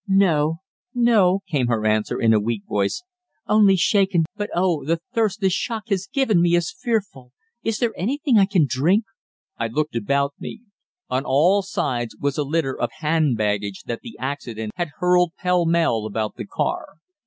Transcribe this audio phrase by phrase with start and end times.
[0.07, 0.61] "No
[0.95, 3.03] no," came her answer, in a weak voice,
[3.45, 7.33] "only shaken but oh, the thirst this shock has given me is fearful.
[7.61, 9.03] Is there anything I can drink?"
[9.59, 10.61] I looked about me.
[11.11, 15.67] On all sides was a litter of hand baggage that the accident had hurled pell
[15.67, 16.95] mell about the car.